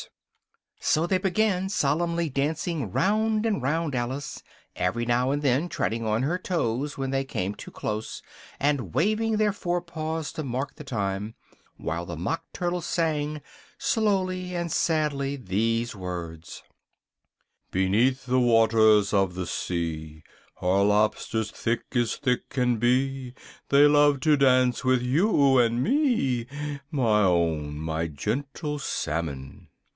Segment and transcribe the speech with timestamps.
[0.83, 4.41] So they began solemnly dancing round and round Alice,
[4.75, 8.23] every now and then treading on her toes when they came too close,
[8.59, 11.35] and waving their fore paws to mark the time,
[11.77, 13.43] while the Mock Turtle sang,
[13.77, 16.63] slowly and sadly, these words:
[17.69, 20.23] "Beneath the waters of the sea
[20.63, 23.35] Are lobsters thick as thick can be
[23.69, 26.47] They love to dance with you and me,
[26.89, 29.67] My own, my gentle Salmon!"